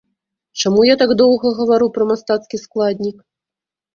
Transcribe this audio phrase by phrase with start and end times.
[0.61, 3.17] Чаму я так доўга гавару пра мастацкі складнік?